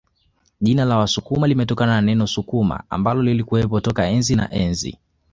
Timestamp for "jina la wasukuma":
0.61-1.47